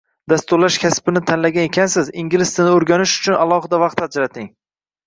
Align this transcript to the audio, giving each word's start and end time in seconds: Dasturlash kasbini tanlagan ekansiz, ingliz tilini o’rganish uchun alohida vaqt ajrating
Dasturlash 0.31 0.77
kasbini 0.83 1.21
tanlagan 1.33 1.67
ekansiz, 1.69 2.11
ingliz 2.25 2.55
tilini 2.57 2.75
o’rganish 2.81 3.15
uchun 3.21 3.39
alohida 3.47 3.83
vaqt 3.87 4.07
ajrating 4.09 4.53